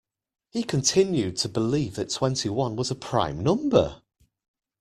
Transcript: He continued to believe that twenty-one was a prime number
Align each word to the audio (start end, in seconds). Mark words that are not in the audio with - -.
He 0.49 0.63
continued 0.63 1.37
to 1.37 1.47
believe 1.49 1.93
that 1.93 2.09
twenty-one 2.09 2.75
was 2.75 2.89
a 2.89 2.95
prime 2.95 3.39
number 3.43 4.01